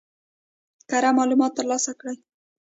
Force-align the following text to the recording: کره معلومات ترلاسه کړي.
کره 0.89 1.09
معلومات 1.17 1.51
ترلاسه 1.59 1.91
کړي. 1.99 2.15